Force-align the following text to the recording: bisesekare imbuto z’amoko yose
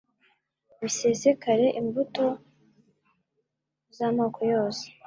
bisesekare 0.81 1.65
imbuto 1.79 2.25
z’amoko 3.95 4.39
yose 4.53 4.85